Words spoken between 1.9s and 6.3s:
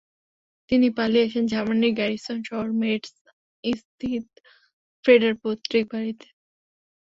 Garrison শহর মেটজ-স্থিত ফ্রেডার পৈতৃক বাড়িতে।